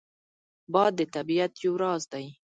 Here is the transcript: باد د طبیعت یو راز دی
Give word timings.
باد 0.73 0.91
د 0.99 1.01
طبیعت 1.15 1.53
یو 1.63 1.73
راز 1.83 2.03
دی 2.13 2.25